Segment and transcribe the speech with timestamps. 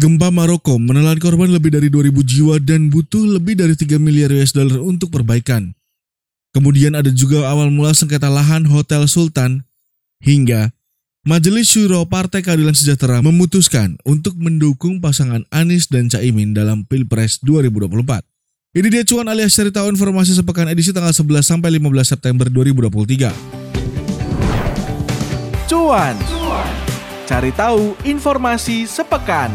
[0.00, 4.56] Gempa Maroko menelan korban lebih dari 2000 jiwa dan butuh lebih dari 3 miliar US
[4.56, 5.76] dollar untuk perbaikan.
[6.56, 9.68] Kemudian ada juga awal mula sengketa lahan Hotel Sultan
[10.24, 10.72] hingga
[11.20, 18.24] Majelis Syuro Partai Keadilan Sejahtera memutuskan untuk mendukung pasangan Anies dan Caimin dalam Pilpres 2024.
[18.72, 23.36] Ini dia cuan alias cari tahu informasi sepekan edisi tanggal 11 sampai 15 September 2023.
[25.68, 26.16] Cuan.
[27.28, 29.52] Cari tahu informasi sepekan.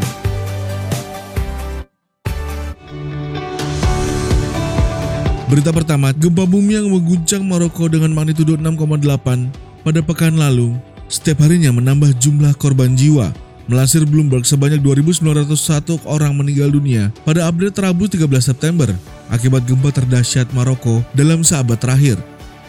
[5.46, 9.46] Berita pertama, gempa bumi yang mengguncang Maroko dengan magnitudo 6,8
[9.86, 10.74] pada pekan lalu
[11.06, 13.30] setiap harinya menambah jumlah korban jiwa.
[13.70, 18.90] Melansir Bloomberg, sebanyak 2.901 orang meninggal dunia pada update Rabu 13 September
[19.30, 22.18] akibat gempa terdahsyat Maroko dalam seabad terakhir.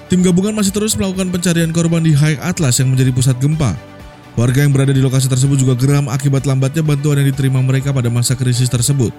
[0.06, 3.74] Tim gabungan masih terus melakukan pencarian korban di High Atlas yang menjadi pusat gempa.
[4.38, 8.14] Warga yang berada di lokasi tersebut juga geram akibat lambatnya bantuan yang diterima mereka pada
[8.14, 9.10] masa krisis tersebut.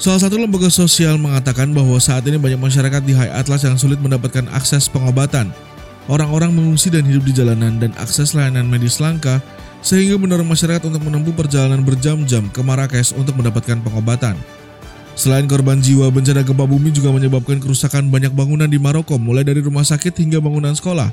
[0.00, 4.00] Salah satu lembaga sosial mengatakan bahwa saat ini banyak masyarakat di High Atlas yang sulit
[4.00, 5.52] mendapatkan akses pengobatan.
[6.10, 9.38] Orang-orang mengungsi dan hidup di jalanan dan akses layanan medis langka
[9.82, 14.34] sehingga mendorong masyarakat untuk menempuh perjalanan berjam-jam ke Marrakesh untuk mendapatkan pengobatan.
[15.12, 19.60] Selain korban jiwa, bencana gempa bumi juga menyebabkan kerusakan banyak bangunan di Maroko mulai dari
[19.60, 21.12] rumah sakit hingga bangunan sekolah.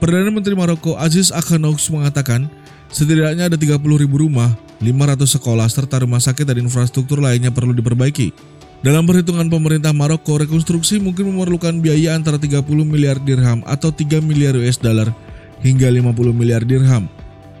[0.00, 2.48] Perdana Menteri Maroko Aziz Akhanous mengatakan
[2.88, 8.32] setidaknya ada 30 ribu rumah 500 sekolah serta rumah sakit dan infrastruktur lainnya perlu diperbaiki.
[8.80, 14.56] Dalam perhitungan pemerintah Maroko, rekonstruksi mungkin memerlukan biaya antara 30 miliar dirham atau 3 miliar
[14.56, 15.12] US dollar
[15.60, 17.04] hingga 50 miliar dirham.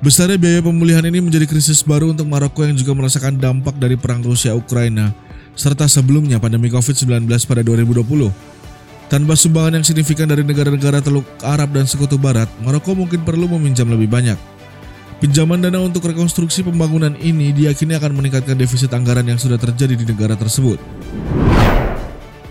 [0.00, 4.24] Besarnya biaya pemulihan ini menjadi krisis baru untuk Maroko yang juga merasakan dampak dari perang
[4.24, 5.12] Rusia-Ukraina
[5.52, 8.32] serta sebelumnya pandemi COVID-19 pada 2020.
[9.12, 13.92] Tanpa sumbangan yang signifikan dari negara-negara Teluk Arab dan Sekutu Barat, Maroko mungkin perlu meminjam
[13.92, 14.40] lebih banyak.
[15.20, 20.08] Pinjaman dana untuk rekonstruksi pembangunan ini diyakini akan meningkatkan defisit anggaran yang sudah terjadi di
[20.08, 20.80] negara tersebut.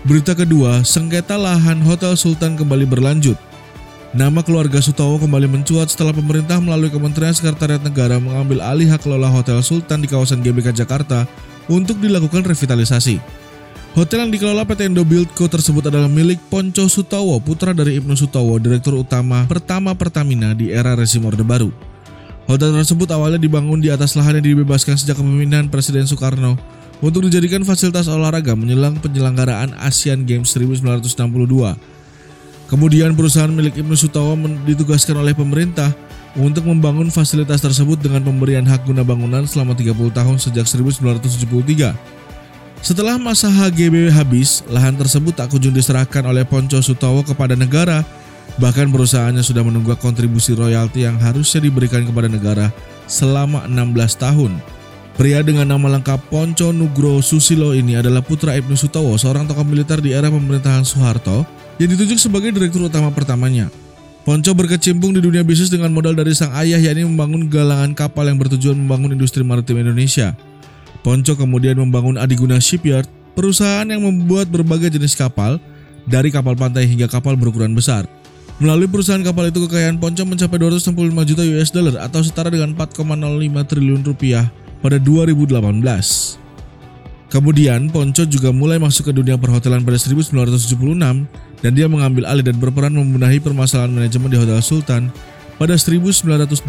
[0.06, 3.34] Berita kedua, sengketa lahan Hotel Sultan kembali berlanjut.
[4.14, 9.26] Nama keluarga Sutowo kembali mencuat setelah pemerintah melalui Kementerian Sekretariat Negara mengambil alih hak kelola
[9.26, 11.26] Hotel Sultan di kawasan GBK Jakarta
[11.66, 13.18] untuk dilakukan revitalisasi.
[13.98, 18.62] Hotel yang dikelola PT Indo Buildco tersebut adalah milik Ponco Sutowo, putra dari Ibnu Sutowo,
[18.62, 21.89] Direktur Utama Pertama Pertamina di era rezim Orde Baru.
[22.50, 26.58] Hotel tersebut awalnya dibangun di atas lahan yang dibebaskan sejak kepemimpinan Presiden Soekarno
[26.98, 31.14] untuk dijadikan fasilitas olahraga menjelang penyelenggaraan Asian Games 1962.
[32.66, 34.34] Kemudian perusahaan milik Ibnu Sutowo
[34.66, 35.94] ditugaskan oleh pemerintah
[36.34, 41.94] untuk membangun fasilitas tersebut dengan pemberian hak guna bangunan selama 30 tahun sejak 1973.
[42.82, 48.02] Setelah masa HGB habis, lahan tersebut tak kunjung diserahkan oleh Ponco Sutowo kepada negara
[48.60, 52.68] Bahkan perusahaannya sudah menunggak kontribusi royalti yang harusnya diberikan kepada negara
[53.08, 54.52] selama 16 tahun.
[55.16, 60.00] Pria dengan nama lengkap Ponco Nugro Susilo ini adalah putra Ibnu Sutowo, seorang tokoh militer
[60.04, 61.44] di era pemerintahan Soeharto
[61.80, 63.72] yang ditunjuk sebagai direktur utama pertamanya.
[64.28, 68.36] Ponco berkecimpung di dunia bisnis dengan modal dari sang ayah yakni membangun galangan kapal yang
[68.36, 70.36] bertujuan membangun industri maritim Indonesia.
[71.00, 75.56] Ponco kemudian membangun Adiguna Shipyard, perusahaan yang membuat berbagai jenis kapal,
[76.04, 78.04] dari kapal pantai hingga kapal berukuran besar.
[78.60, 80.92] Melalui perusahaan kapal itu kekayaan Ponco mencapai 265
[81.32, 83.08] juta US dollar atau setara dengan 4,05
[83.64, 84.52] triliun rupiah
[84.84, 85.80] pada 2018.
[87.32, 90.76] Kemudian Ponco juga mulai masuk ke dunia perhotelan pada 1976
[91.64, 95.08] dan dia mengambil alih dan berperan membenahi permasalahan manajemen di Hotel Sultan
[95.56, 96.60] pada 1982.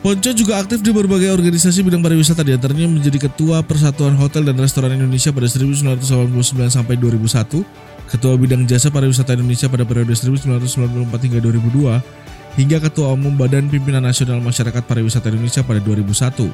[0.00, 4.56] Ponco juga aktif di berbagai organisasi bidang pariwisata di antaranya menjadi ketua Persatuan Hotel dan
[4.56, 11.38] Restoran Indonesia pada 1989 sampai 2001 Ketua Bidang Jasa Pariwisata Indonesia pada periode 1994 hingga
[11.44, 16.48] 2002, hingga Ketua Umum Badan Pimpinan Nasional Masyarakat Pariwisata Indonesia pada 2001.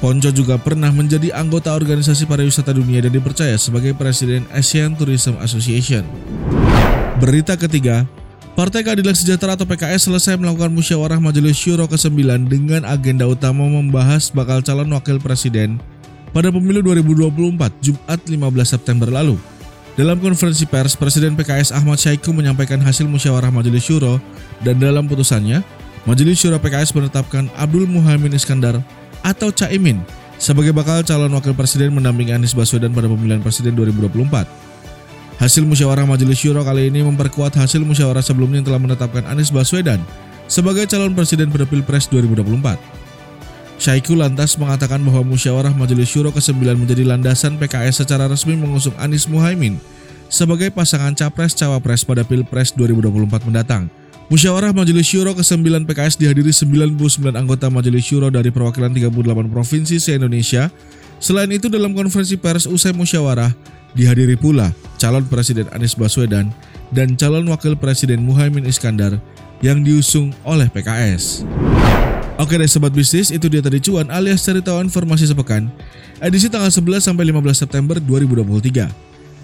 [0.00, 6.04] Ponco juga pernah menjadi anggota Organisasi Pariwisata Dunia dan dipercaya sebagai Presiden Asian Tourism Association.
[7.20, 8.08] Berita ketiga,
[8.56, 12.16] Partai Keadilan Sejahtera atau PKS selesai melakukan musyawarah Majelis Syuro ke-9
[12.48, 15.80] dengan agenda utama membahas bakal calon wakil presiden
[16.32, 19.36] pada pemilu 2024 Jumat 15 September lalu.
[20.00, 24.16] Dalam konferensi pers, Presiden PKS Ahmad Syaiqo menyampaikan hasil musyawarah Majelis Syuro
[24.64, 25.60] dan dalam putusannya,
[26.08, 28.80] Majelis Syuro PKS menetapkan Abdul Muhammad Iskandar
[29.20, 30.00] atau Caimin
[30.40, 34.48] sebagai bakal calon wakil presiden mendampingi Anies Baswedan pada pemilihan presiden 2024.
[35.36, 40.00] Hasil musyawarah Majelis Syuro kali ini memperkuat hasil musyawarah sebelumnya yang telah menetapkan Anies Baswedan
[40.48, 42.99] sebagai calon presiden pada Pilpres 2024.
[43.80, 49.24] Syaiqo lantas mengatakan bahwa musyawarah Majelis Syuro ke-9 menjadi landasan PKS secara resmi mengusung Anies
[49.24, 49.80] Muhaimin
[50.28, 53.88] sebagai pasangan capres-cawapres pada Pilpres 2024 mendatang.
[54.28, 60.68] Musyawarah Majelis Syuro ke-9 PKS dihadiri 99 anggota Majelis Syuro dari perwakilan 38 provinsi se-Indonesia.
[61.16, 63.48] Selain itu dalam konferensi pers usai musyawarah
[63.96, 66.52] dihadiri pula calon Presiden Anies Baswedan
[66.92, 69.16] dan calon Wakil Presiden Muhaimin Iskandar
[69.64, 71.48] yang diusung oleh PKS.
[72.40, 75.68] Oke deh sobat bisnis, itu dia tadi cuan alias cari tahu informasi sepekan.
[76.24, 78.88] Edisi tanggal 11 sampai 15 September 2023.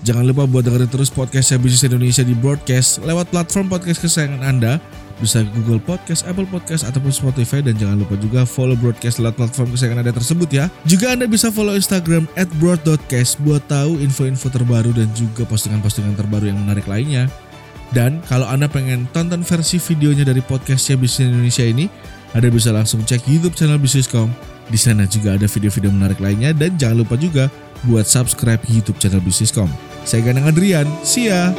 [0.00, 4.80] Jangan lupa buat dengerin terus podcast Bisnis Indonesia di broadcast lewat platform podcast kesayangan Anda.
[5.20, 7.60] Bisa Google Podcast, Apple Podcast, ataupun Spotify.
[7.60, 10.72] Dan jangan lupa juga follow broadcast lewat platform kesayangan Anda tersebut ya.
[10.88, 12.24] Juga Anda bisa follow Instagram
[12.56, 17.28] broad.cast buat tahu info-info terbaru dan juga postingan-postingan terbaru yang menarik lainnya.
[17.92, 21.86] Dan kalau Anda pengen tonton versi videonya dari podcastnya Bisnis Indonesia ini,
[22.34, 24.32] Anda bisa langsung cek YouTube channel Bisniscom.
[24.66, 27.46] Di sana juga ada video-video menarik lainnya dan jangan lupa juga
[27.86, 29.70] buat subscribe YouTube channel Bisniscom.
[30.02, 31.54] Saya Ganang Adrian, see ya!